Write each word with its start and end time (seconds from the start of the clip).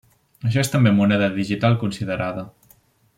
Això 0.51 0.61
és 0.61 0.71
també 0.75 0.93
moneda 1.01 1.29
digital 1.35 1.77
considerada. 1.85 2.47